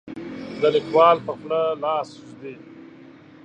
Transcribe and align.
د 0.61 0.63
لیکوال 0.75 1.17
په 1.25 1.31
خوله 1.39 1.61
لاس 1.83 2.09
ږدي. 2.27 2.55